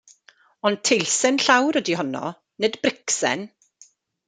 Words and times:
Ond 0.69 0.79
teilsen 0.89 1.37
llawr 1.43 1.79
ydy 1.83 1.97
honno, 2.01 2.23
nid 2.65 2.81
bricsen. 2.87 3.47